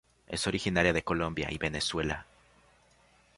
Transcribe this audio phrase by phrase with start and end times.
[0.27, 2.25] Es originaria de Colombia y Venezuela.